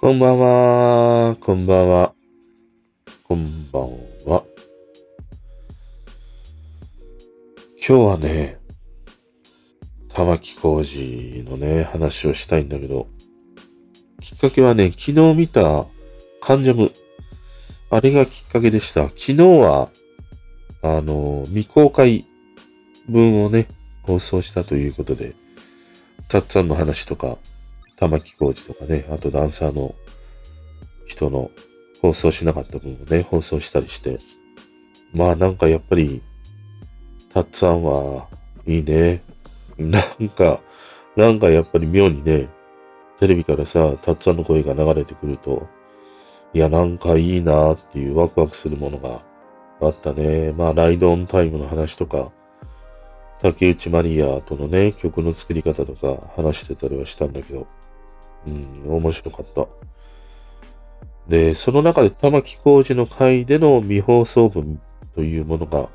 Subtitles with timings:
[0.00, 2.14] こんばんは、こんばんは、
[3.24, 3.82] こんばん
[4.26, 4.44] は。
[7.76, 8.58] 今日はね、
[10.08, 13.08] 玉木浩二のね、話をしたいんだけど、
[14.20, 15.86] きっかけはね、昨日見た
[16.40, 16.90] カンジャム。
[17.90, 19.04] あれがきっかけでした。
[19.04, 19.90] 昨日は、
[20.82, 22.26] あの、未公開
[23.08, 23.68] 分をね、
[24.02, 25.34] 放送したということで、
[26.28, 27.38] たっつぁんの話とか、
[27.96, 29.94] 玉木浩二とかね、あとダンサーの
[31.06, 31.50] 人の
[32.00, 34.18] 放送しなかった分をね、放送したりして。
[35.12, 36.22] まあなんかやっぱり、
[37.32, 38.28] たっつぁんは
[38.66, 39.22] いいね。
[39.78, 40.60] なんか、
[41.16, 42.48] なんかやっぱり妙にね、
[43.18, 45.66] テレビからさ、たっつぁんの声が流れてくると、
[46.54, 49.22] いやなんかいいなーっていうワクワクするものが
[49.80, 50.52] あったね。
[50.52, 52.32] まあライドオンタイムの話とか、
[53.40, 57.66] 竹内まりやとのね、曲の作り方とか話してたりはしたんだけど、
[58.46, 59.66] うん、面白かった。
[61.28, 64.80] で、その中で玉木浩二の回での未放送分
[65.14, 65.88] というものが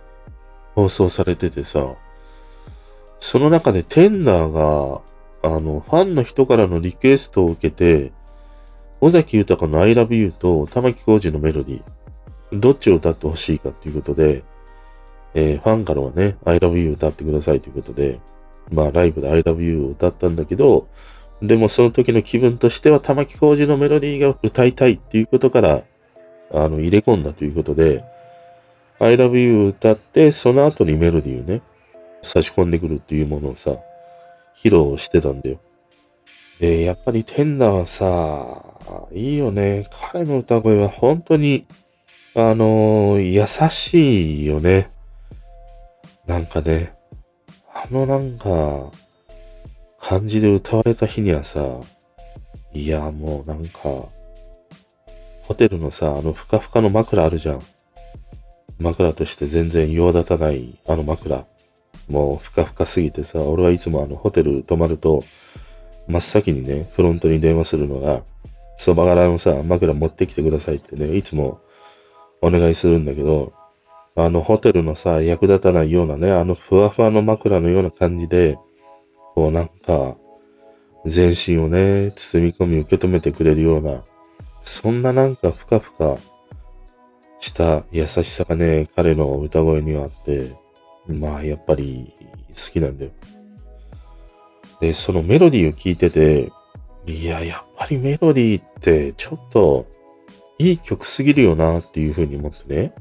[0.76, 1.96] 放送されててさ、
[3.20, 5.02] その中でテンダーが、
[5.44, 8.14] あの、ファンの人からのリクエストを受けて、
[9.02, 11.84] 尾崎豊の I love you と玉木浩二のメロディー、
[12.54, 14.44] どっちを歌ってほしいかということで、
[15.34, 18.20] えー、ファンからはね、I love you 歌ってくださいということで、
[18.72, 20.88] まあライブで I love you を歌ったんだけど、
[21.42, 25.84] でもその時の気分としては玉置浩二のメロディーが歌いたいっていうことから、
[26.52, 28.04] あの、入れ込んだということで、
[29.00, 31.62] I love you 歌って、その後にメロディーをね、
[32.22, 33.76] 差し込んでくるっていうものをさ、
[34.56, 35.60] 披露してたんだよ。
[36.60, 38.64] で、やっぱりテンダはさ、
[39.12, 39.88] いいよね。
[40.12, 41.66] 彼の歌声は本当に、
[42.36, 44.90] あのー、優しいよね。
[46.26, 46.96] なんかね、
[47.72, 48.92] あのなんか、
[50.00, 51.64] 感じで歌われた日にはさ、
[52.74, 53.80] いや、もうなんか、
[55.44, 57.62] ホテルのさ、あのふかふかの枕あるじゃん。
[58.80, 61.46] 枕として全然用立たないあの枕。
[62.10, 65.24] もうふかふかすぎてさ、俺はいつもあのホテル泊まると、
[66.08, 68.24] 真っ先にね、フロントに電話するのが、
[68.76, 71.62] そば柄のさ、枕持ってきてくださいってね、いつも
[72.44, 73.54] お願いするんだけど、
[74.16, 78.58] あのホテルのさ、役立たないようなね、あのふわふわの枕のような感じで、
[79.34, 80.18] こうなんか、
[81.06, 84.04] 全身をね、包み込み受け止めてくれるような、
[84.66, 86.18] そんななんかふかふか
[87.40, 90.54] した優しさがね、彼の歌声にはあって、
[91.08, 92.14] まあやっぱり
[92.50, 93.12] 好きなんだよ。
[94.82, 96.52] で、そのメロディーを聴いてて、
[97.06, 99.88] いや、やっぱりメロディーってちょっと
[100.60, 102.94] いい曲すぎるよなっていうふうに思ってね。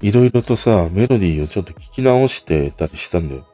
[0.00, 3.46] いろいろとさ、メロディーをちょっと聞き直してたりしたんだよ。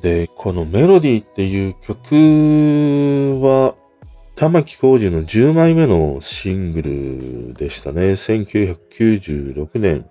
[0.00, 3.74] で、このメロディーっていう曲は、
[4.34, 8.12] 玉置浩二の10枚目のシングルでしたね。
[8.12, 10.06] 1996年、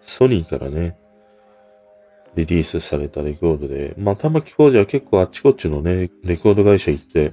[0.00, 0.96] ソニーからね、
[2.36, 7.32] リリースされたレコードで、まあ、玉置浩二は結構あっちこっちのね、レコード会社行って、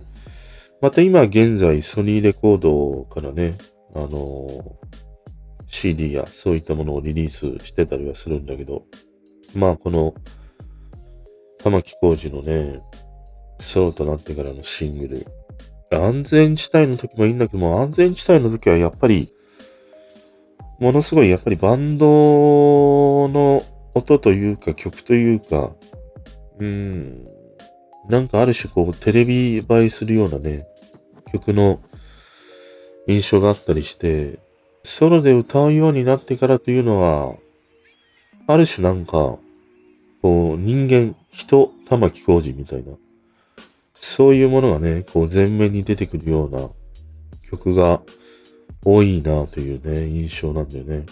[0.81, 3.55] また今現在ソニーレコードからね、
[3.93, 4.79] あの、
[5.67, 8.83] CD やそういったものをリリースしてたりはするんだけど、
[9.55, 10.15] まあこの
[11.63, 12.81] 玉置浩二のね、
[13.59, 15.25] ソロとなってからのシングル。
[15.91, 19.29] 安全地帯の時もいいんだけども、安全地帯の時はやっぱり、
[20.79, 22.07] ものすごいやっぱりバンド
[23.27, 23.63] の
[23.93, 25.75] 音というか曲というか、
[26.59, 27.27] うん、
[28.09, 30.65] なんかある種こうテレビ映えするようなね、
[31.31, 31.81] 曲の
[33.07, 34.39] 印象があったりして、
[34.83, 37.35] ソロで歌うようになってからというのは、
[38.47, 39.37] ある種なんか、
[40.21, 42.93] こう人間、人、玉木浩二みたいな、
[43.93, 46.69] そういうものがね、こう前面に出てくるような
[47.49, 48.01] 曲が
[48.83, 51.05] 多いなというね、印象なんだよね。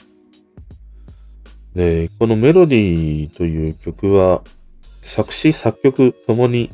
[1.75, 4.43] で、このメロディーという曲は、
[5.01, 6.71] 作詞、作曲ともに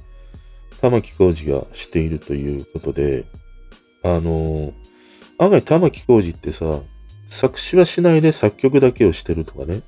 [0.85, 3.25] 玉木浩二がしているということで、
[4.03, 4.71] あの、
[5.39, 6.81] 案外玉木浩二ってさ、
[7.27, 9.81] 作詞はしないで作曲だけをしてるとかね、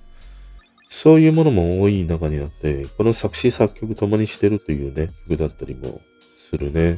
[0.87, 6.01] そういうものも多い中にあって、この作詞作曲共にしてるというね、曲だったりも
[6.49, 6.97] するね。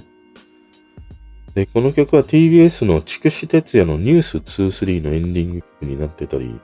[1.54, 6.58] で、この曲は TBS の筑紫哲也のニュース23のエンディング曲になってたり、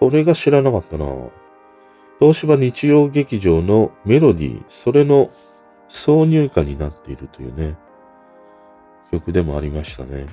[0.00, 1.06] これが知らなかったな
[2.18, 5.30] 東芝日曜劇場のメロディー、それの
[5.88, 7.76] 挿入歌になっているというね、
[9.10, 10.26] 曲でもありましたね。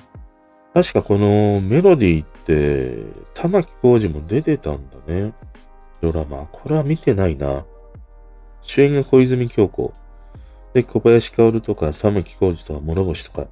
[0.74, 2.98] 確かこのメロディーって、
[3.34, 5.34] 玉木浩二も出てたんだね。
[6.02, 6.48] ドラマ。
[6.52, 7.66] これは見てないな。
[8.64, 9.94] 主演が小泉京子。
[10.74, 13.48] で、小林薫とか玉木浩二とか諸星とか。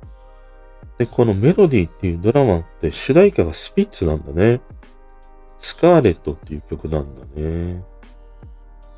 [0.97, 4.61] で、このメロディーっていうドラマって主題歌がスピッツなんだね。
[5.59, 7.83] スカーレットっていう曲なんだね。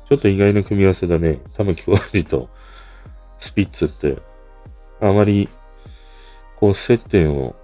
[0.08, 1.40] ちょっと意外な組み合わせだね。
[1.54, 2.48] 玉木浩二と
[3.38, 4.18] スピッツって、
[5.00, 5.48] あまり、
[6.56, 7.54] こう、接点を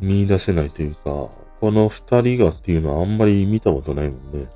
[0.00, 1.28] 見出せないというか、
[1.60, 4.48] この二人がっていうのはあんまり見たことないもんね。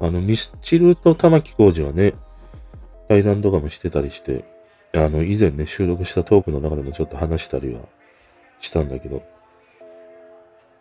[0.00, 2.14] あの、ミスチルと玉木浩二はね、
[3.08, 4.44] 対談とかもしてたりして、
[4.94, 7.80] あの、以前ね、収録したトークの中でもちょっと話したりは
[8.60, 9.22] したんだけど。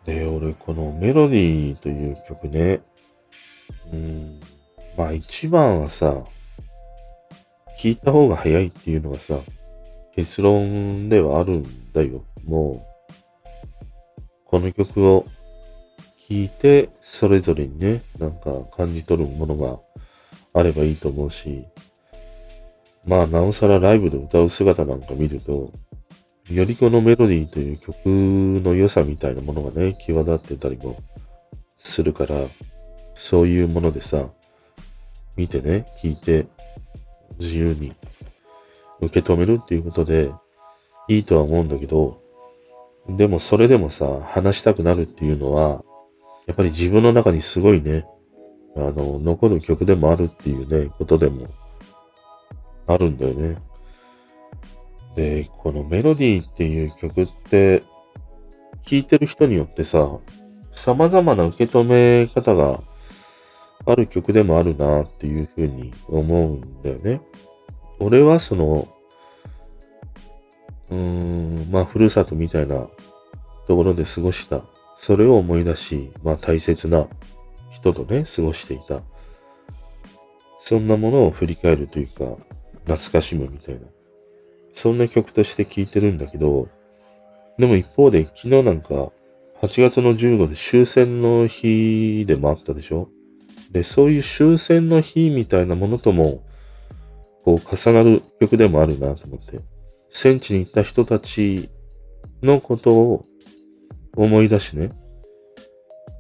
[0.06, 2.82] で、俺、このメロディーという曲ね、
[3.94, 4.40] うん、
[4.98, 6.24] まあ一番はさ、
[7.78, 9.40] 聞いた方が早いっていうのがさ、
[10.16, 12.24] 結論ではあるんだよ。
[12.44, 15.26] もう、この曲を
[16.18, 19.80] 聴いて、それぞれにね、なんか感じ取るものが
[20.54, 21.66] あればいいと思うし、
[23.06, 25.72] まあ、なおさらライブで歌う姿なんか見ると、
[26.50, 31.02] よりこのメロディーという曲の良さみたいなものがね、際立ってたりも
[31.78, 32.36] するから、
[33.16, 34.30] そういうものでさ、
[35.36, 36.48] 見てね、聞いて、
[37.40, 37.94] 自由に
[39.02, 40.32] 受け止めるっていうことで、
[41.08, 42.22] いいとは思うんだけど、
[43.10, 45.84] でもそれでもさ、話したくなるっていうのは、
[46.46, 48.06] やっぱり自分の中にすごいね、
[48.76, 51.48] あの、残る曲でもあるっていうね、ことでも
[52.88, 53.58] あるんだよね。
[55.16, 57.84] で、このメロディーっていう曲って、
[58.84, 60.20] 聴いてる人によってさ、
[60.72, 62.82] 様々な受け止め方が
[63.86, 67.22] ある曲でもあるなっていうふうに思うんだよね。
[68.00, 68.88] 俺はその、
[70.90, 72.88] うーん、まあ、ふるさとみたいな
[73.68, 74.62] ところで過ごした。
[74.98, 77.08] それを思い出し、まあ、大切な
[77.72, 79.02] 人とね、過ごしていた。
[80.60, 82.38] そんなものを振り返るというか、
[82.86, 83.82] 懐かしむみたいな。
[84.74, 86.70] そんな曲として聴いてるんだけど、
[87.58, 89.12] でも一方で昨日なんか、
[89.62, 93.10] 8月の15で終戦の日でもあったでしょ？
[93.72, 96.44] で、そういう終戦の日みたいなものとも、
[97.44, 99.60] こう重なる曲でもあるなと思って。
[100.10, 101.70] 戦地に行った人たち
[102.44, 103.26] のことを
[104.16, 104.92] 思い出しね、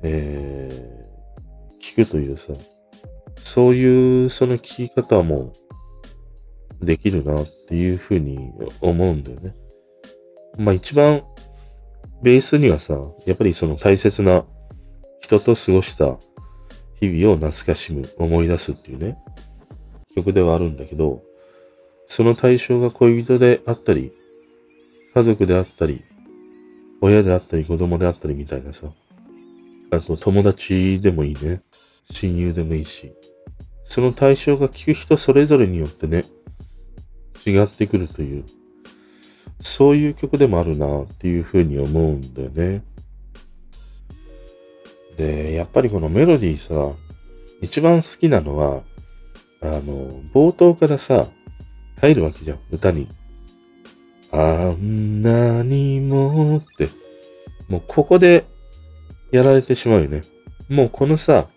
[0.01, 2.53] えー、聞くというさ、
[3.37, 5.53] そういうその聞き方も
[6.81, 9.53] できるなっていうふうに思うんだよね。
[10.57, 11.23] まあ一番
[12.23, 14.45] ベースにはさ、やっぱりその大切な
[15.19, 16.17] 人と過ごした
[17.01, 19.17] 日々を懐かしむ、思い出すっていうね、
[20.15, 21.23] 曲ではあるんだけど、
[22.05, 24.13] その対象が恋人であったり、
[25.15, 26.05] 家族であったり、
[27.01, 28.87] 親であったり子供であったりみたいなさ、
[29.89, 31.63] あと友達でもいいね、
[32.11, 33.11] 親友でもいいし、
[33.83, 36.23] その対象が聞く人それぞれによってね、
[37.47, 38.45] 違ってくるという、
[39.59, 42.83] そういう曲でもあるなっていうふうに思うんだよね。
[45.21, 46.97] で、やっぱりこのメロディーさ、
[47.61, 48.81] 一番好きなのは、
[49.61, 51.27] あの、冒頭からさ、
[51.99, 53.07] 入るわけじゃん、歌に。
[54.31, 56.89] あんなにもって、
[57.69, 58.45] もうここで
[59.31, 60.23] やられてしまうよね。
[60.69, 61.47] もうこのさ、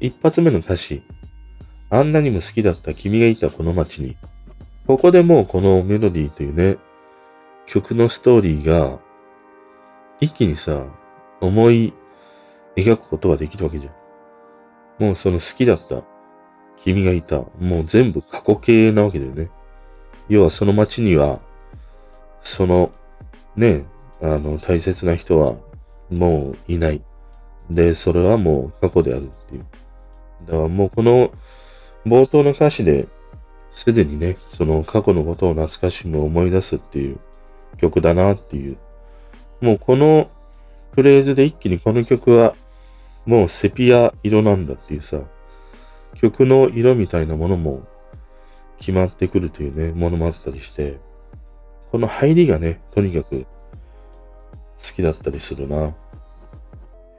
[0.00, 1.02] 一発目の歌詞、
[1.88, 4.18] あんなにも好きだった君がいたこの街に、
[4.86, 6.76] ここでもうこのメロディーというね、
[7.64, 8.98] 曲のストーリーが、
[10.20, 10.84] 一気にさ、
[11.40, 11.94] 思い
[12.76, 15.04] 描くことができるわけじゃん。
[15.04, 16.02] もうその好きだった
[16.76, 17.42] 君がいた。
[17.58, 19.50] もう全部過去形なわけだよね。
[20.28, 21.40] 要はその街には、
[22.40, 22.90] その、
[23.56, 23.84] ね、
[24.20, 25.56] あの、大切な人は
[26.10, 27.02] もういない。
[27.70, 29.66] で、それはもう過去であるっていう。
[30.46, 31.30] だからもうこの
[32.06, 33.08] 冒頭の歌詞で
[33.70, 37.18] すでにね、その過去のことを懐かしむ思い出すっていう
[37.78, 38.76] 曲だなっていう。
[39.60, 40.30] もうこの
[40.92, 42.54] フレーズで一気にこの曲は
[43.26, 45.20] もうセピア色なんだっていうさ、
[46.20, 47.82] 曲の色みたいなものも
[48.78, 50.98] 決まってくるというね、ものもあったりして、
[51.90, 53.46] この入りがね、とにかく好
[54.94, 55.94] きだったりするな。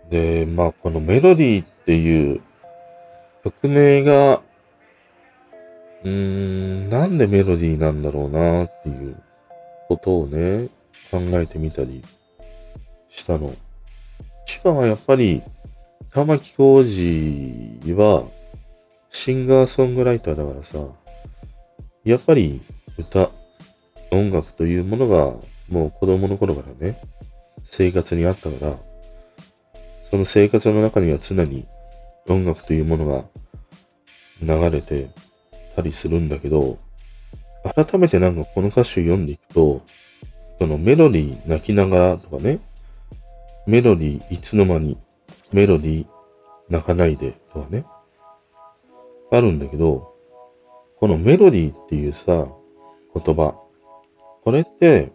[0.10, 2.42] で、まあこのメロディーっていう
[3.44, 4.42] 曲名が
[6.06, 9.18] うーん、なんでメロディーなんだろうなっていう
[9.88, 10.70] ことをね、
[11.10, 12.04] 考えてみたり
[13.10, 13.52] したの。
[14.46, 15.42] 一番はやっぱり、
[16.16, 18.24] 玉置浩二は
[19.10, 20.80] シンガーソングライターだからさ、
[22.06, 22.62] やっぱり
[22.98, 23.32] 歌、
[24.12, 25.34] 音楽というものが
[25.68, 27.02] もう子供の頃からね、
[27.66, 28.78] 生活にあったから、
[30.04, 31.68] その生活の中には常に
[32.30, 33.26] 音楽というものが
[34.42, 35.10] 流れて
[35.76, 36.78] たりするんだけど、
[37.76, 39.82] 改めてなんかこの歌詞を読んでいくと、
[40.60, 42.60] そのメロディー泣きながらとかね、
[43.68, 44.98] メロディーいつの間に、
[45.56, 46.06] メロディー
[46.68, 47.86] 泣かないでとかね、
[49.32, 50.14] あるんだけど、
[51.00, 52.50] このメロディーっていうさ、
[53.16, 53.56] 言葉、
[54.44, 55.14] これって、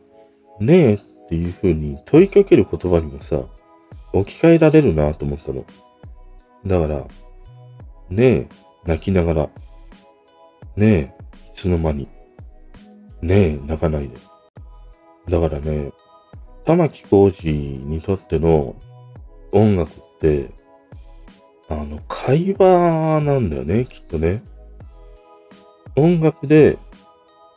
[0.59, 3.43] ねえっていう風に問いかける言葉にもさ、
[4.15, 5.67] 置き換えられるなと思ったの。
[6.67, 7.07] だから、
[8.09, 8.49] ねえ、
[8.87, 9.51] 泣きながら、
[10.75, 11.13] ね
[11.47, 12.09] え、いつの間に、
[13.21, 14.17] ねえ、泣かないで。
[15.29, 15.93] だからね、
[16.65, 18.75] 玉置浩二にとっての
[19.53, 20.10] 音楽っ、
[21.69, 24.43] あの、会話なんだよね、きっとね。
[25.97, 26.79] 音楽で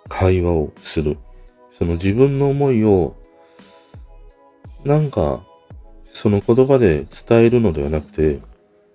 [0.07, 1.17] 会話をする。
[1.71, 3.15] その自分の思いを、
[4.83, 5.43] なんか、
[6.11, 8.39] その言葉で伝えるのではなくて、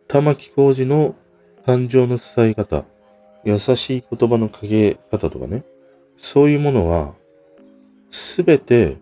[0.07, 1.17] 玉置浩二の
[1.67, 2.85] 感情の伝え方、
[3.45, 5.65] 優しい言葉のかけ方とかね、
[6.17, 7.15] そういうものは、
[8.11, 8.97] すべて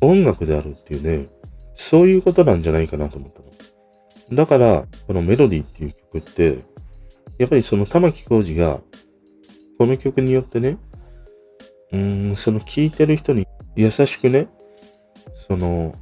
[0.00, 1.28] 音楽であるっていうね、
[1.74, 3.50] そういうことなんじゃないかなと思ったの。
[4.32, 6.58] だから、このメロディーっていう曲って、
[7.38, 8.80] やっぱりその玉置浩二が、
[9.78, 10.78] この曲によってね、
[11.92, 13.46] うーん、その聴いてる人に
[13.76, 14.48] 優しくね、
[15.48, 15.94] その、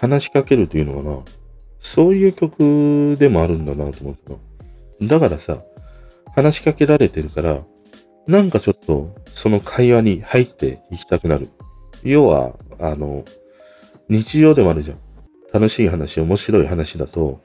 [0.00, 1.18] 話しかけるというのかな。
[1.78, 4.38] そういう曲でもあるんだなと思ったの。
[5.02, 5.62] だからさ、
[6.34, 7.62] 話しかけられてるから、
[8.26, 11.48] なんかちょっとその会話に入っていきたくなる。
[12.02, 13.24] 要は、あの、
[14.08, 14.98] 日常でもあるじゃん。
[15.52, 17.40] 楽しい話、面白い話だと、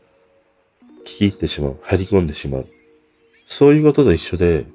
[1.02, 1.80] 聞き入ってしまう。
[1.84, 2.68] 入り込んでしまう。
[3.48, 4.66] そういうことと一緒で、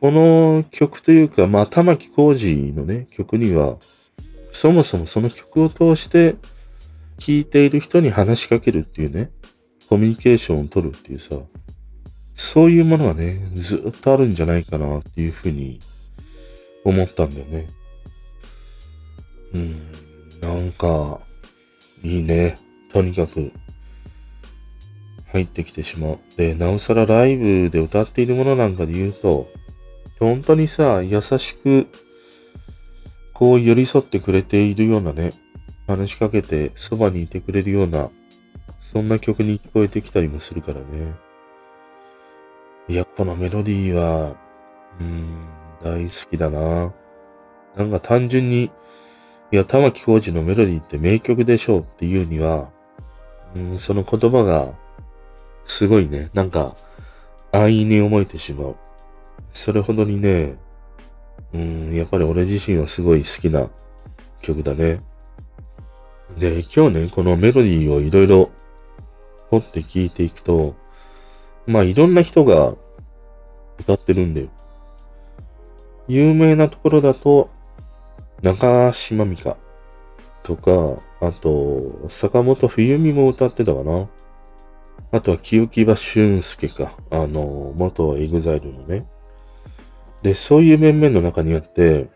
[0.00, 3.76] この曲というか、まあ、玉木浩二のね、曲には、
[4.52, 6.36] そもそもその曲を通して、
[7.18, 9.30] 聴いている人に話しかけるっていうね、
[9.88, 11.36] コミュニケーションを取るっていうさ、
[12.34, 15.80] そういうものがね、ずっとあるんじゃないかなっていうふうに
[16.84, 17.68] 思ったんだよね。
[19.54, 19.82] うん、
[20.40, 21.20] なんか、
[22.02, 22.58] いいね。
[22.92, 23.52] とにかく、
[25.32, 26.18] 入ってきてしまう。
[26.36, 29.48] で、なおさらライブで歌っているものなんかで言うと、
[30.18, 31.86] 本当にさ、優しく、
[33.32, 35.32] こう寄り添ってくれているようなね、
[35.86, 38.10] 話しかけてそばにいてくれるような、
[38.80, 41.14] そんな曲に聞こえてきたりもするからね。
[42.88, 44.36] いや、このメロディーは、
[45.00, 45.46] うん、
[45.82, 46.92] 大好きだな。
[47.74, 48.70] なんか単純に、
[49.52, 52.70] いや、玉置浩二のメロディーって名曲でしょうっていうには、
[53.54, 54.72] うん、その言葉が、
[55.66, 56.74] すごいね、なんか、
[57.52, 58.76] 安易に思えてしまう。
[59.52, 60.56] それほどにね、
[61.52, 63.68] うん、やっぱり俺自身はすごい好きな
[64.40, 65.00] 曲だね。
[66.38, 68.50] で、今日ね、このメロディーをいろいろ
[69.50, 70.74] 掘って聞いていくと、
[71.66, 72.74] まあいろんな人が
[73.78, 74.48] 歌ってるんだよ。
[76.08, 77.50] 有名なところだと、
[78.42, 79.56] 中島美嘉
[80.42, 84.08] とか、あと、坂本冬美も歌ってたかな。
[85.12, 86.96] あとは清木場俊介か。
[87.10, 89.06] あの、元 EXILE のね。
[90.22, 92.08] で、そういう面々の中にあって、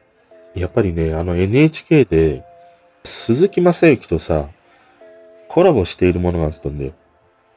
[0.55, 2.45] やっぱりね、あの NHK で、
[3.05, 4.49] 鈴木雅之とさ、
[5.49, 6.93] コラボしているものがあったんだよ。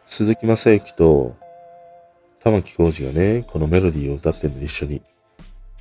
[0.06, 1.36] 鈴木正幸と
[2.44, 5.02] 玉置浩二がね、このメロディーを歌ってるの一緒に。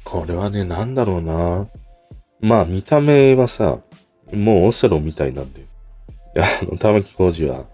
[0.04, 1.66] これはね、なんだろうな。
[2.40, 3.78] まあ、見た目はさ、
[4.33, 5.66] もうオセロみたいなんだよ。
[6.37, 7.64] あの、玉置浩二は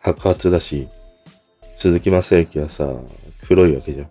[0.00, 0.88] 白髪だし、
[1.78, 2.94] 鈴木正幸はさ、
[3.46, 4.10] 黒いわけじゃん。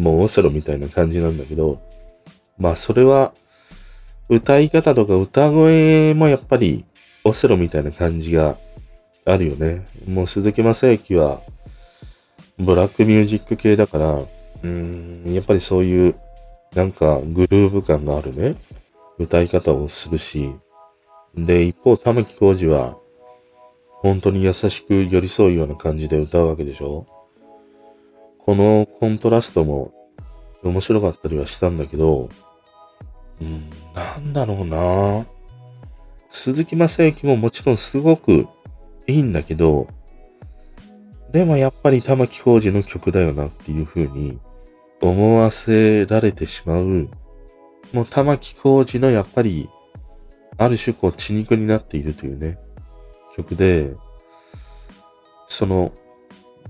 [0.00, 1.80] もうオセロみたいな感じなんだけど、
[2.58, 3.32] まあそれは、
[4.28, 6.84] 歌い方とか歌声もやっぱり
[7.22, 8.58] オセロみたいな感じが
[9.24, 9.86] あるよね。
[10.06, 11.42] もう鈴木正幸は、
[12.58, 16.14] ブラックミュージック系だから、うーん、やっぱりそういう、
[16.74, 18.56] なんかグルーヴ感があるね、
[19.18, 20.52] 歌い方をするし、
[21.34, 22.96] で、一方、玉木浩二は、
[24.00, 27.06] 本当に優しく寄り添うような感じで歌うわけでしょ？
[28.38, 29.92] このコントラストも
[30.62, 32.28] 面白かったりはしたんだけど、
[33.40, 35.26] うん、なんだろうな。
[36.30, 38.46] 鈴木正幸ももちろんすごく
[39.06, 39.88] いいんだけど、
[41.32, 44.38] でもやっぱり玉置浩二の曲だよなっていう風に
[45.00, 47.08] 思わせられてしまう、
[47.92, 49.68] もう玉置浩二のやっぱり、
[50.58, 52.58] ある種こう血肉になっているというね、
[53.36, 53.94] 曲で、
[55.46, 55.92] その、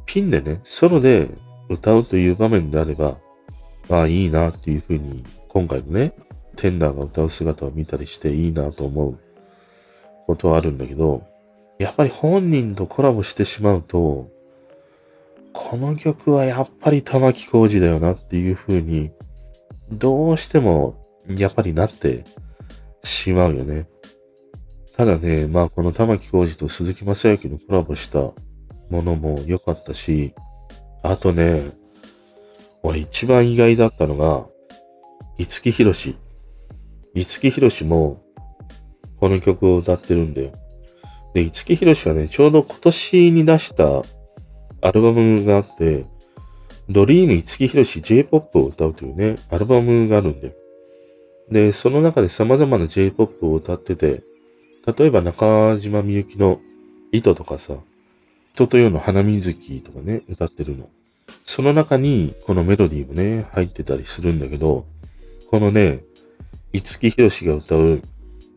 [0.05, 1.29] ピンでね、ソロで
[1.69, 3.19] 歌うという場面であれば、
[3.89, 6.13] ああ、いいなっていう風に、今回のね、
[6.57, 9.19] テンダーが歌う姿を見たりしていいなと思う
[10.27, 11.25] ことはあるんだけど、
[11.79, 14.31] やっぱり本人とコラボしてしまうと、
[15.53, 19.11] この曲はやっぱり玉置浩二だよなっていう風に、
[19.91, 22.25] どうしてもやっぱりなって
[23.05, 23.89] しまうよね。
[24.97, 30.33] ただね、まあこの玉置浩二と鈴木正幸のコラボしたものも良かったし、
[31.03, 31.71] あとね、
[32.83, 34.47] 俺一番意外だったのが、
[35.39, 36.17] 五木ひろし。
[37.15, 38.23] 五木ひろしも
[39.19, 40.53] この曲を歌ってるんだよ。
[41.35, 44.03] で、五木ひろしはね、ちょうど今年に出した
[44.81, 46.07] アルバムがあって、
[46.89, 50.55] ドリーム五木ひろし J-POP を歌うというね、アルバムがあるんだよ。
[51.51, 54.23] で、その中で様々な J-POP を歌ってて、
[54.87, 56.61] 例えば中島みゆきの
[57.13, 57.75] 糸とかさ、
[58.55, 60.89] 人と世の花水木とかね、歌ってるの。
[61.45, 64.87] その中にこのメロディーもね、入ってたりするんだけど、
[65.51, 66.03] このね、
[66.73, 68.03] 五木ひろしが歌う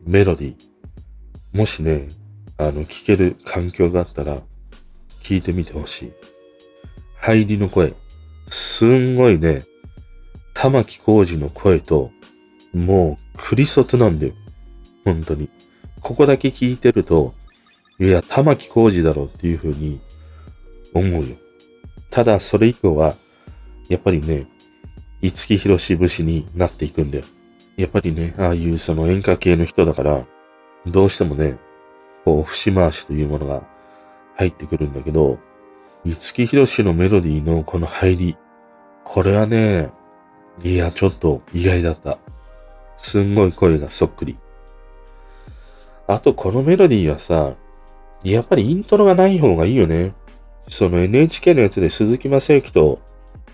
[0.06, 2.08] メロディー、もしね、
[2.56, 4.40] あの、聴ける環境があったら、
[5.22, 6.12] 聞いてみてほしい。
[7.16, 7.94] 入りの声、
[8.48, 9.62] すんごいね、
[10.54, 12.10] 玉木浩二の声と、
[12.74, 14.34] もう、クリソツなんだよ。
[15.04, 15.48] 本当に。
[16.00, 17.34] ここだけ聞いてると、
[17.98, 20.00] いや、玉木浩二だろうっていう風に
[20.94, 21.36] 思うよ。
[22.10, 23.14] ただ、それ以降は、
[23.88, 24.46] やっぱりね、
[25.22, 27.24] 五木ひろし節になっていくんだよ。
[27.76, 30.26] やっぱりね、ああいうその演歌系の人だから、
[30.86, 31.58] どうしてもね、
[32.24, 33.62] こう、節回しというものが
[34.36, 35.38] 入ってくるんだけど、
[36.04, 38.36] 五木ひろしのメロディーのこの入り、
[39.04, 39.90] これはね、
[40.62, 42.18] いや、ちょっと意外だった。
[43.00, 44.36] すんごい声がそっくり。
[46.06, 47.54] あと、このメロディーはさ、
[48.22, 50.12] やっぱりイントロがない方がいいよね。
[50.68, 53.00] その NHK のやつで鈴木正幸と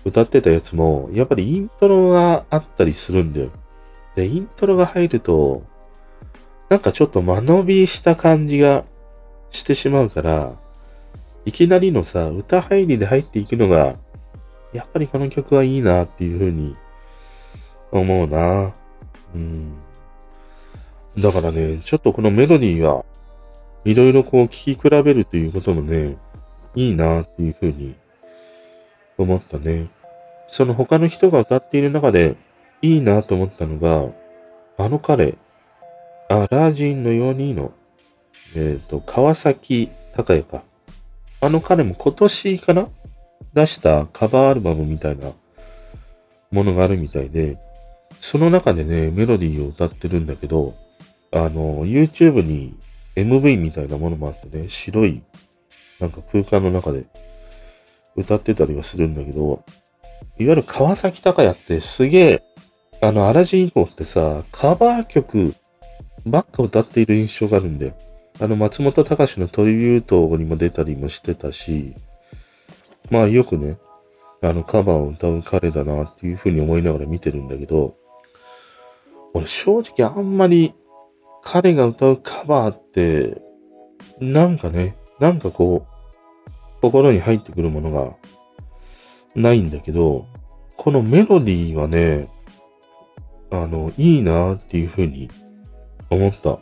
[0.03, 3.51] 歌ってたやつも、やっぱりイントロがあったりするんだよ。
[4.15, 5.63] で、イントロが入ると、
[6.69, 8.83] なんかちょっと間延びした感じが
[9.51, 10.53] してしまうから、
[11.45, 13.95] いきなりのさ、歌入りで入っていくのが、
[14.73, 16.75] やっぱりこの曲はいいなっていうふうに
[17.91, 18.73] 思うな。
[19.35, 19.77] うん。
[21.19, 23.05] だからね、ちょっとこのメロディーは
[23.85, 26.17] いろいろこう聴き比べるということもね、
[26.75, 27.95] いいなっていうふうに
[29.17, 29.87] 思ったね。
[30.47, 32.37] その他の人が歌っている中で
[32.81, 34.11] いいなと思ったのが、
[34.77, 35.37] あの彼、
[36.29, 37.71] アラージンのようにの、
[38.55, 40.63] えっ、ー、と、川崎隆也か。
[41.39, 42.87] あの彼も今年かな
[43.53, 45.31] 出したカバーアルバムみたいな
[46.51, 47.57] ものがあるみたいで、
[48.19, 50.75] その中でね、メロディーを歌ってるんだけど、
[51.31, 52.75] あの、YouTube に
[53.15, 55.21] MV みたいなものもあってね、白い、
[55.99, 57.05] なんか空間の中で
[58.15, 59.63] 歌ってたりはするんだけど、
[60.39, 62.43] いわゆる川崎隆也ってすげえ、
[63.01, 65.55] あの、アラジン以降ってさ、カバー曲
[66.25, 67.93] ばっか歌っている印象があるんだよ。
[68.39, 71.95] あの、松本隆のトリビュートにも出たりもしてたし、
[73.09, 73.77] まあよくね、
[74.41, 77.95] あの、カバーを歌う彼だなっていうふうに思いながら見てるんだけど、
[79.33, 80.73] 俺正直あんまり
[81.43, 83.41] 彼が歌うカバーって、
[84.19, 88.15] なんかね、なんかこう、心に入ってくるものが
[89.35, 90.25] ないんだけど、
[90.75, 92.29] このメロディーはね、
[93.49, 95.29] あの、いいなっていうふうに
[96.09, 96.59] 思った。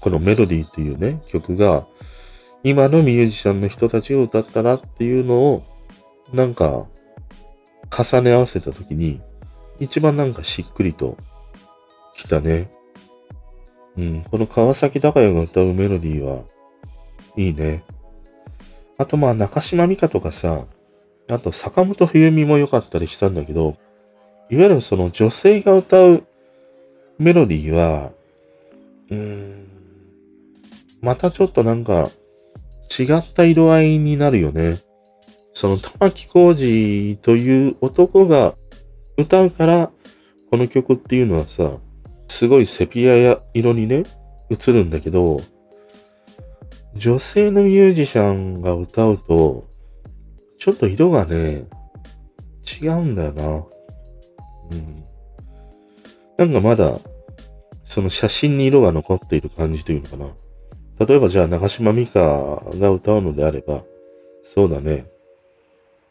[0.00, 1.86] このメロディーっていうね、曲が、
[2.62, 5.64] 今のミュージシャンの人たちが歌ったらっていうのを、
[6.32, 6.86] なんか、
[7.90, 9.20] 重ね合わせたときに、
[9.78, 11.16] 一番なんかしっくりと
[12.16, 12.70] きたね。
[13.96, 16.42] うん、この川崎隆也が歌うメロディーは、
[17.36, 17.84] いいね。
[18.98, 20.64] あとまあ中島美嘉とかさ、
[21.28, 23.76] あと坂本冬美も良かったりしたんだけど、
[24.50, 26.24] いわゆるその女性が歌う
[27.18, 28.12] メロディーは、
[29.10, 29.68] うーん、
[31.00, 32.10] またちょっとなんか
[32.98, 34.78] 違った色合いになるよね。
[35.52, 38.54] その玉置浩二という男が
[39.16, 39.90] 歌うから、
[40.50, 41.76] この曲っていうのはさ、
[42.30, 44.04] すごいセピアや色にね、
[44.50, 45.40] 映るんだけど、
[46.94, 49.68] 女性のミュージシャンが歌うと、
[50.58, 51.66] ちょっと色がね、
[52.80, 53.42] 違うんだよな。
[54.70, 55.04] うん。
[56.38, 56.98] なんかまだ、
[57.82, 60.26] その写真に色が残っている感じというのかな。
[61.04, 63.82] 例えばじゃあ長島美香が歌うのであれば、
[64.44, 65.06] そうだね。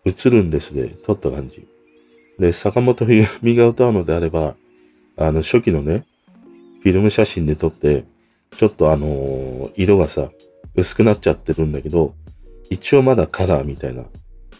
[0.03, 1.65] 映るんですで撮った感じ。
[2.37, 4.55] で、坂本冬美が歌うのであれば、
[5.15, 6.05] あの、初期のね、
[6.81, 8.05] フィルム写真で撮って、
[8.57, 10.29] ちょっとあのー、色がさ、
[10.75, 12.15] 薄くなっちゃってるんだけど、
[12.69, 14.03] 一応まだカラーみたいな、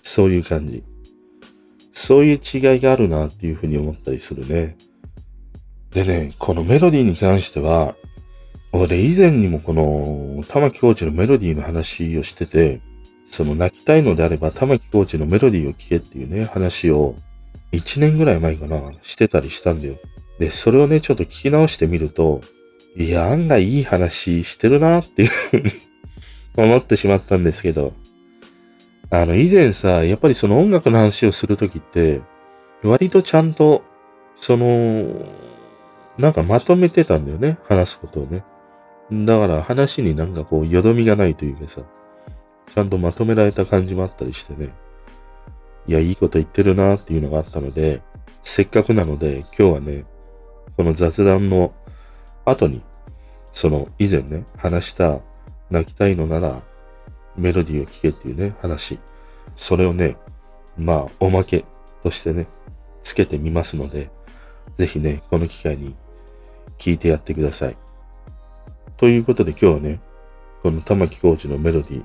[0.04, 0.84] そういう感じ。
[1.94, 4.78] そういう違いがあるなっていうふうに思ったりするね。
[5.92, 7.96] でね、このメロディーに関しては、
[8.72, 12.82] 俺以前にもこの玉木コーチのメロディーの話をしてて、
[13.26, 17.16] その泣きたいのであれば玉置コーチのメロディーを聴けっていうね、話を
[17.72, 19.96] 1年ぐらい前かな、してたりしたんだよ。
[20.40, 22.42] で、それをね、ちょっと聞き直してみると、
[22.96, 25.72] いや、案外いい話してるなっていうふうに
[26.56, 27.94] 思ってしまったんですけど、
[29.10, 32.22] あの、以前さ、やっぱりその音楽の話をするときって、
[32.84, 33.84] 割とちゃんと、
[34.36, 35.26] その、
[36.18, 38.44] なんかまとめてたんだよね、話すことをね。
[39.12, 41.82] だから話になんかこう、よどみがないというかさ、
[42.74, 44.70] ちゃんとまとめられた感じもあったりしてね。
[45.88, 48.02] いや、いいこと言ってるなっていうのがあったので、
[48.44, 50.06] せっかくなので、今日はね、
[50.80, 51.74] この雑談の
[52.46, 52.82] 後に、
[53.52, 55.20] その以前ね、話した
[55.70, 56.62] 泣きたいのなら
[57.36, 58.98] メロディーを聴けっていうね、話。
[59.58, 60.16] それをね、
[60.78, 61.66] まあ、おまけ
[62.02, 62.48] としてね、
[63.04, 64.10] つけてみますので、
[64.78, 65.98] ぜひね、この機会に
[66.78, 67.78] 聞いてやってください。
[68.96, 70.00] ということで今日はね、
[70.64, 72.04] この玉木コーチのメロディ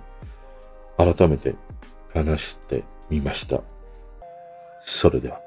[0.99, 1.55] ー、改めて
[2.13, 3.63] 話してみました。
[4.81, 5.44] それでは。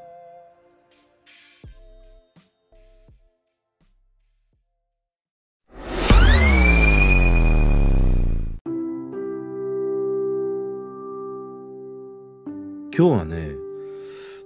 [12.98, 13.52] 今日はね、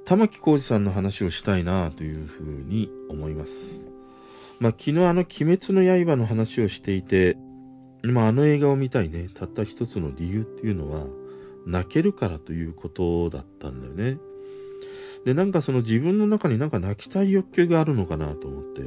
[0.04, 3.82] 玉置浩二さんの話をしたいなというふうに思います。
[4.60, 7.38] まあ、昨日あの鬼滅の刃の話をしていて、
[8.04, 11.06] まあ、あの映画を見たいね、たった一つの理由っていうのは、
[11.66, 14.20] 泣けるからということだったんだよね。
[15.24, 18.82] で、なんかその自分の中になんか泣きたい欲求があるのかなと思って、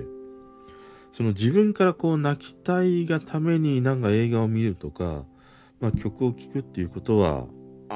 [1.10, 5.24] その自分からこう泣きたいがためになんか映画を見るとか、
[5.80, 7.46] まあ、曲を聴くっていうことは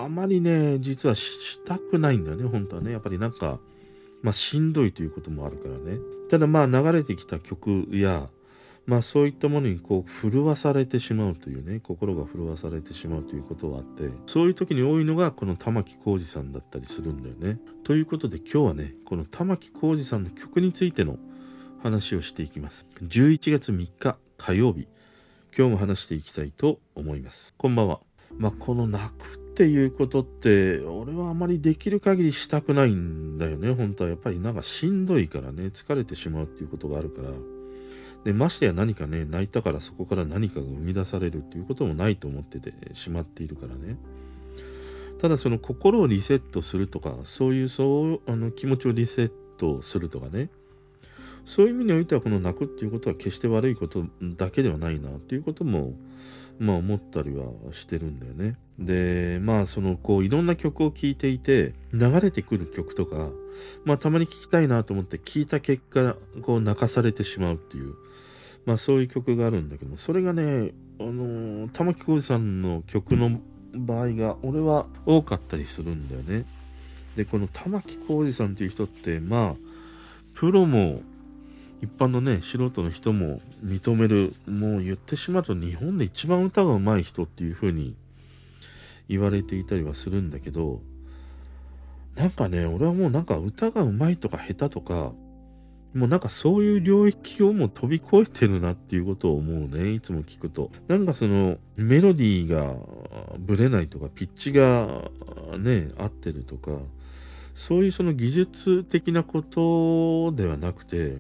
[0.04, 2.92] あまりね、実はしたくないんだよね、本当はね。
[2.92, 3.58] やっぱりなんか、
[4.22, 5.98] まあしんどいということもあるからね。
[6.30, 8.28] ただまあ流れてきた曲や、
[8.87, 17.61] まあそういったものにこう震わされてしまうというね、心が震わされてしまうということはあって、そういう時に多いのがこの玉置浩二さんだったりするんだよね。
[17.84, 21.18] ということで今日はね、この玉置浩二さんの曲についての
[21.82, 22.87] 話をしていきます。
[23.02, 24.87] 11月3日火曜日、
[25.56, 27.54] 今日も話していきたいと思います。
[27.58, 28.00] こんばんは。
[28.37, 33.73] まあ、この泣くっていうことって俺はあまりできる限りしたくないんだよね。
[33.73, 35.73] 本当はやっぱりなんかしんどいからね。
[35.75, 37.31] 疲れてしまうっていうことがあるから。
[38.23, 43.97] でましてや何かね泣いたからそこから何かが生み出されるっていうこともないと思っててしまっているからね。
[45.21, 50.51] ただその心をリセットするとかそういうそうあの気持ちをリセットするとかね。
[51.47, 54.05] そういう意味においてはこの泣くっていうことは決して悪いこと
[54.37, 55.94] だけではないなっていうことも
[56.59, 58.57] まあ思ったりはしてるんだよね。
[58.79, 63.31] で、まあそのこういろんな曲を聴いていて流れてくる曲とか、
[63.85, 67.94] まあたまに聴きたいなと思って聴いた結果、こう泣かされてしまうっていう、
[68.66, 73.40] まあそういう曲があるんだけどそれがね、あの玉置浩二さんの曲の
[73.75, 76.44] 場合が俺は多かったりするんだよね。
[77.16, 79.68] で、この玉置浩二さんっていう人って、まあ、
[80.35, 81.03] プロも
[81.80, 87.94] 一般のね、素人の人も認める、もう言ってしまうと日本で一番歌が上手い人っていう風に
[89.08, 90.82] 言われていたりはするんだけど、
[92.16, 95.12] なんかね、俺はもうなんか歌が上手いとか下手とか、
[95.94, 100.70] もうなんかそういう領域をもう飛び越えてるなっていうことを思うね、いつも聞くと。
[100.88, 102.74] なんかそのメロディーが
[103.38, 105.10] ブレないとか、ピッチが
[105.58, 106.72] ね、合ってるとか、
[107.54, 111.18] そういうその技術的なことではなくて、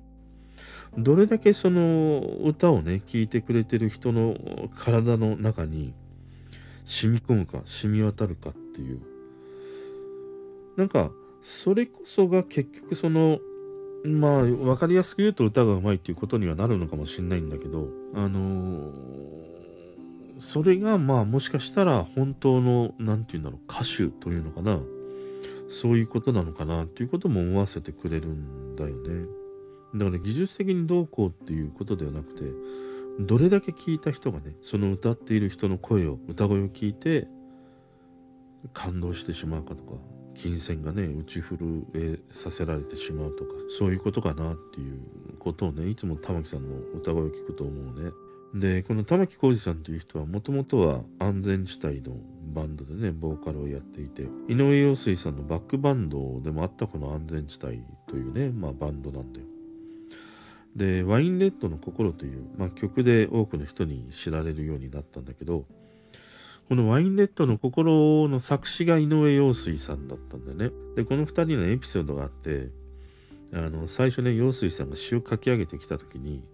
[0.98, 4.36] どれだけその歌をね、聴いてくれてる人の
[4.76, 5.94] 体の中に
[6.84, 9.00] 染み込むか、染み渡るかっていう。
[10.76, 11.10] なんか、
[11.42, 13.38] それこそが結局その、
[14.04, 18.92] まあ、わかりやすく言うと歌がうまいっていうことにはなるのかもしれないんだけど、あのー、
[20.40, 24.80] それがまあもしかしたら本当の、なんて言うんだろう、歌手というのかな。
[25.70, 29.37] そういうことなのかなっていうことも思わせてくれるんだよね。
[29.94, 32.42] だから技術的にどうこうっていうことではなくて、
[33.20, 37.26] どれだけ聞いた人がね、その歌っている人の声を、歌声を聞いて、
[38.72, 39.92] 感動してしまうかとか、
[40.34, 45.00] 金銭がね、打ち震えさせられてしまうとか、そういうことかなっていう
[45.38, 48.10] ことをね、いつも玉木さんの歌声を聞くと思うね。
[48.54, 52.16] で、この玉置浩二さんという人はもともとは安全地帯の
[52.54, 59.46] バンドでね、ボーカルをやっていて、井上陽水さんのバックバンドでもあったこの安全地帯というね、まあバンドなんだよ。
[60.78, 65.64] で、ワインレッドの心という、まあ、曲で多くの人に知られるようになったんだけど、
[66.68, 70.70] このワインレッドの心の作詞が井上陽水さんだったんだよね。
[70.94, 72.68] で、この二人のエピソードがあって、
[73.52, 76.44] あの、最初ね、陽水さんが詩を書き上げてきた時に、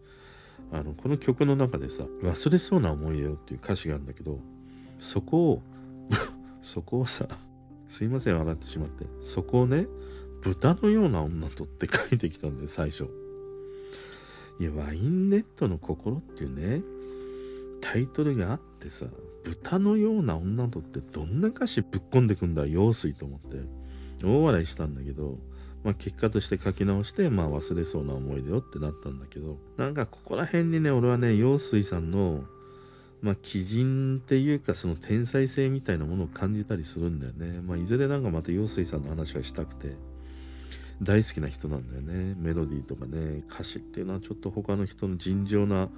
[0.73, 4.39] あの、この曲の中でさ、忘れそうな思い出よっていう歌詞があるんだけど、
[5.01, 5.63] そこを
[6.63, 7.29] そこをさ、
[7.89, 9.05] すいません、笑ってしまって。
[9.23, 9.87] そこをね、
[10.41, 13.24] 豚のような女とって書いてきたんで、最初。
[14.61, 16.83] いや、ワインネットの心っていうね、
[17.81, 19.07] タイトルがあってさ、
[19.45, 23.59] 豚のような女とってどんな歌詞ぶっ込んでくんだ、用水と思って。
[24.25, 25.39] 大笑いしたんだけど、
[25.83, 32.45] まあ、結果として書き直して、まあ、忘れそうな思い出よってなったんだけど、なんかここら辺にね、俺はね、陽水さんの、
[33.21, 37.61] まあ、鬼人っていうか、その天才性みたいなものを感じたりするんだよね。
[37.61, 39.95] まあ、いずれなんかまた陽水さんの話はしたくて、
[41.03, 42.35] 大好きな人なんだよね。
[42.39, 45.89] メロディーとかね、歌詞っていうのはちょっと他の人の尋常な、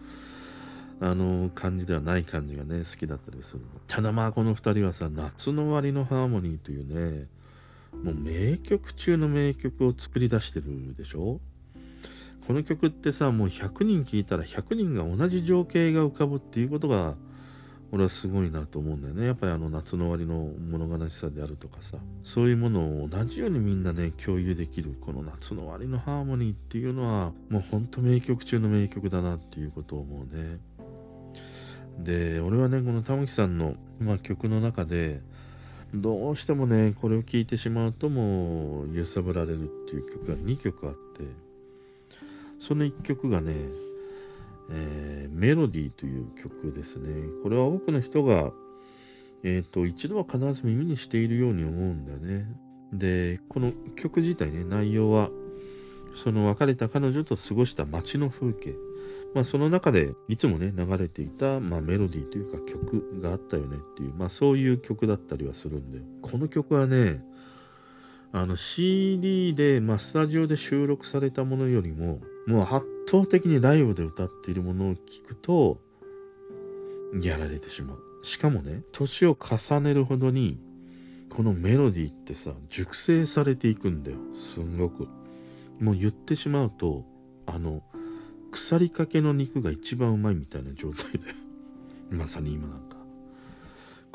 [0.98, 3.66] あの感じではない感じがね、好きだったりするの。
[3.86, 6.86] ただまあこの二人はさ、夏の終わりのハーモニーという
[7.20, 7.26] ね、
[8.02, 11.40] もう名曲中の名曲を作り出してるでしょ？
[12.46, 17.14] この曲ってさ、もう100人聴いたら100人が同じ情景が浮かぶっていうことが、
[17.92, 19.26] 俺はすごいなと思うんだよね。
[19.26, 30.58] やっぱりあの夏の終わりの物悲しさであるとかさ、そういうものを同じようにみんなね、共有できる、この夏の終わりのハーモニーっていうのは、もうほんと名曲中の名曲だなっていうことを思うね。
[31.98, 35.20] で、俺はね、この玉木さんの、まあ、曲の中で、
[35.94, 40.98] どうしてもね、これを聴いてしまうともう揺さぶられるっていう曲が2曲あって、
[42.60, 43.54] その1曲がね、
[44.70, 47.08] えー、メロディーという曲ですね。
[47.42, 48.52] これは多くの人が、
[49.42, 52.46] えっ、ー、と、一度は必ず耳にしているように思うんだよね。
[52.92, 55.30] で、この曲自体ね、内容は、
[56.16, 58.74] その別れた彼女と過ごした街の風景。
[59.34, 67.22] まあその中でいつもね流れていた、まあ、メロディーというか曲があったよねっていう、まあそういう曲だったりはするんで、この曲はね、
[68.32, 75.78] あの CD で、まあスタジオで収録されたものよりも、もう圧倒的にライブで歌っているものを聞くと、
[77.20, 78.02] やられてしまう。
[78.22, 80.58] しかもね、年を重ねるほどに、
[81.30, 84.16] このメロディーってさ、熟成されていくんだよ。
[84.54, 85.08] すんごく。
[85.80, 87.04] もう言ってしまうと、
[87.46, 87.82] あの、
[88.50, 91.34] 腐りかけの肉が一番うまいみたいな状態だよ。
[92.10, 92.95] まさに今なんか。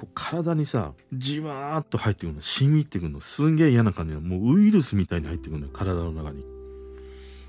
[0.01, 6.43] こう体にさ、じわーっと入ってくるの、染み入ってくるの、すんげえ嫌な感じが、もうウイルスみたいに入ってくるのよ、体の中に。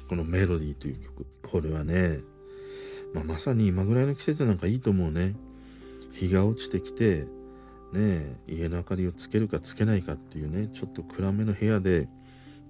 [0.07, 1.27] このメロディーという曲。
[1.51, 2.19] これはね、
[3.15, 5.35] まあ、まさに今ぐらいの季節なんかいいと思うね。
[6.13, 7.25] 日が落ちてきて、
[7.95, 12.07] ね家の明かりをつけるかつけないかっていうね、ちょっと暗めの部屋で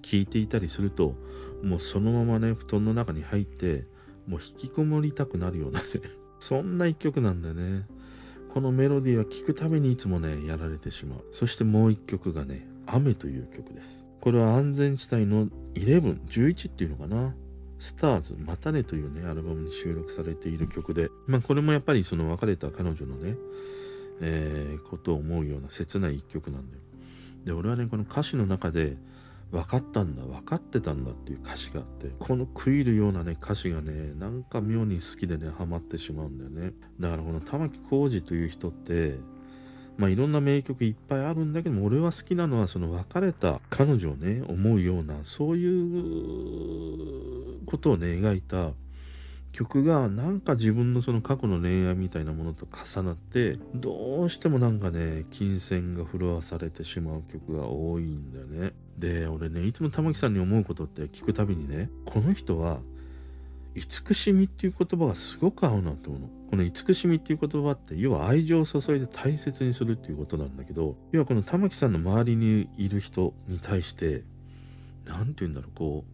[0.01, 1.15] 聴いていたりすると、
[1.61, 3.83] もうそのままね、布団の中に入って、
[4.27, 5.87] もう引きこもりたくなるようなね
[6.39, 7.85] そんな一曲なんだよね。
[8.53, 11.25] このメロディーは聴くためにいつもね、やられてしまう。
[11.33, 14.05] そしてもう一曲がね、雨という曲です。
[14.21, 17.33] これは安全地帯の11、11っていうのかな。
[17.79, 23.35] スターズ、またねというね、アルバムに収録されている曲で、まあこれもやっぱりその別れた彼女のね、
[24.21, 26.81] えー、ことを思うような切ない一曲なんだよ。
[27.45, 28.97] で、俺はね、この歌詞の中で、
[29.53, 36.73] 分かったんだ分かってたんだっていう歌詞があってこの食い入るようなね歌詞がねなんか妙に好きでねハマってしまうんだよね。
[36.99, 39.19] だからこの玉置浩二という人って
[39.95, 45.67] まあいろんな名曲いっぱいあるんだけども俺は好きなのはその別れた彼女をね思うようなそうい
[47.59, 48.71] うことをね描いた
[49.53, 62.79] 曲がなんか自分のその過去の恋愛みたいなものと重なってどうしてもなんかね金銭が震わされてしまう曲が多いんだよねで俺ねいつも玉木さんに思うことって聞くたびにねこの人は
[63.75, 66.27] 慈しみっていう言葉がすごく合うなと思うの。
[66.49, 74.23] この慈しみっていう言葉って要は愛情を注いで大切にするっていうことなんだけど要はこの玉木さんの周りにいる人に対して
[75.05, 76.12] 何て言うんだろうこう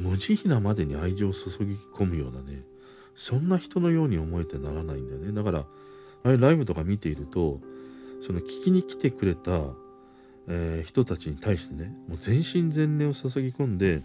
[0.00, 2.62] 無慈悲なまでに愛情を注ぎ込むようなね、
[3.14, 5.32] そんな人のように思えてならないんだよね。
[5.32, 5.66] だから、
[6.22, 7.60] あれライブとか見ていると、
[8.26, 9.60] その聞きに来てくれた、
[10.48, 14.02] えー、人たちに対してね、もう全身全霊を注ぎ込んで、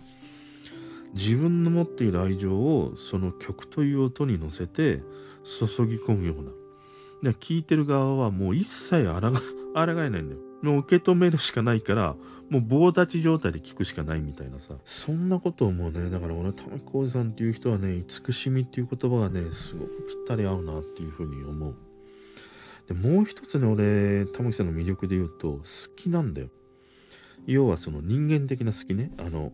[1.13, 5.01] 自分の持っている愛情をその曲という音に乗せて
[5.59, 7.31] 注ぎ込むような。
[7.31, 9.39] で聞いてる側はもう一切あらが、
[9.73, 10.41] 抗えないんだよ。
[10.61, 12.15] もう受け止めるしかないから、
[12.49, 14.75] もう棒立ち状態で聞くしかないみたいなさ。
[14.85, 21.75] そんなことをもうね、だから俺、玉置浩二さんっていう人はね、慈しみっていう言葉がね、すごくぴったり合うなっていうふうに思う。
[22.87, 25.61] で、もう一つね、俺、玉置さんの魅力で言うと、好
[25.95, 26.49] きなんだよ。
[27.47, 29.11] 要はその人間的な好きね。
[29.17, 29.51] あの、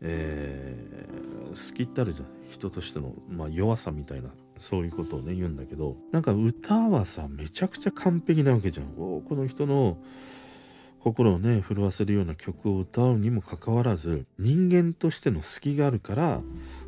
[0.00, 2.26] えー、好きってあるじゃん。
[2.50, 8.86] 人としての、まあ、弱さみたいな、そういうことをね、言うんだけど、なんか歌はさ、めちゃくちゃ完璧なわけじゃん。
[8.98, 9.98] おこの人の、
[11.06, 16.40] 心をね、震わせるような曲を歌うにもかかわらず、人間としての隙があるから、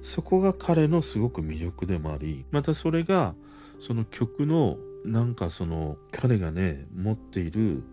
[0.03, 3.37] そこが彼のすごく魅力でもあり、またそれが、
[3.79, 7.85] その曲の、なんかその、彼がね、持っている、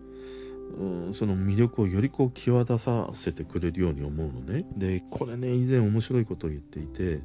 [1.12, 4.66] その魅力をよりこう際立たせてくれるように思うのね。
[4.76, 7.20] で、これね、以前面白いことを言っていて、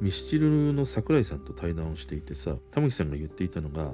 [0.00, 3.92] ミスチルの桜井さんと対談をしていてさ、玉木さんが言っていたのが、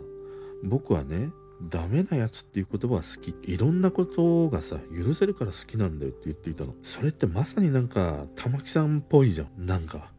[0.64, 1.28] 僕はね、
[1.62, 3.34] ダメなやつっていう言葉は好き。
[3.42, 6.74] いろんなことがさ、許せるから好きなんだよって言っていたの。
[6.82, 9.66] それってまさになんか、玉木さんっぽいじゃん。
[9.66, 10.10] なんか。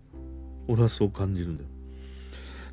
[0.68, 1.70] 俺はそう感じるんだよ。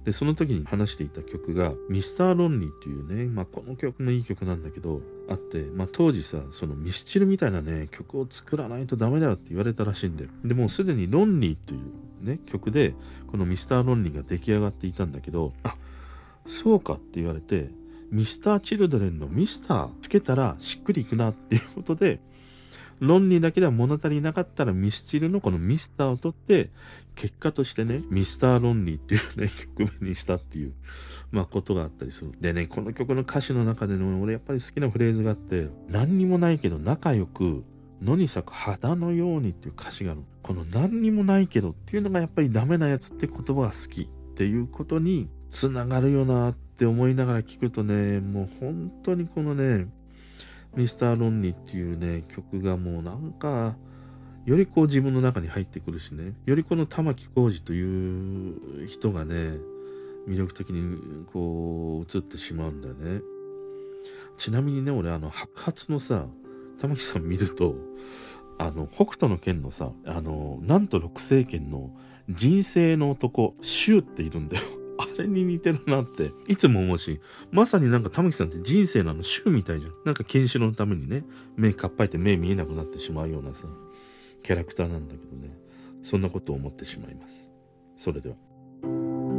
[0.04, 10.30] で、その時に話していた曲が、ミスターロンリーっていうね、まあこの曲もいい曲なんだけど、あって、まあ当時さ、そのミスチルみたいなね、曲を作らないとダメだよって言われたらしいんだよ。
[10.44, 12.94] で、もうすでにロンリーというね、曲で、
[13.28, 15.76] このミスターロンリーが出来上がっていたんだけど、あ、
[16.46, 17.70] そうかって言われて、
[18.10, 22.20] ミスターチルドレンのミスターつけたらしっくりいくなっていうことで、
[23.00, 26.70] 論理だけでは物足りなかったらミスチルのこのミスターを取って、
[27.16, 30.72] 結果としてね、ミスター論理っていうね、曲名にしたっていう、
[31.30, 32.32] まあことがあったりする。
[32.40, 37.64] でね、この曲の歌詞の中での俺やっぱり好きなフレーズがあって、何にもないけど仲良く、
[38.02, 40.22] 野に咲く肌のようにっていう歌詞がある。
[40.42, 49.86] この何にもないけどっていうのがやっぱりダメなやつって言葉が好きっていうことにつながるよなっって思いながら聞くとね、もう本当にこのね、
[50.74, 53.76] ミスター・ロンリーっていうね、曲がもうなんか、
[54.44, 59.52] よりこう自分の中に入ってくるしね、よりこの玉置浩二という人がね、
[60.28, 63.20] 魅力的にこう映ってしまうんだよね。
[64.36, 66.26] ちなみにね、俺あの白髪のさ、
[66.80, 67.76] 玉木さん見ると、
[68.58, 71.90] あの、北斗の剣のさ、あの、なんと六星剣の
[72.28, 74.64] 人生の男、シューっているんだよ。
[74.98, 79.92] あれに似てるなって、いつも思うし、まさになんか玉木さんって人生なの週みたいじゃん。
[80.04, 81.24] なんか検視のためにね、
[81.56, 83.66] 目かっぱいて目見えなくなってしまうようなさ、
[84.42, 85.56] キャラクターなんだけどね、
[86.02, 87.50] そんなことを思ってしまいます。
[87.96, 89.33] それでは。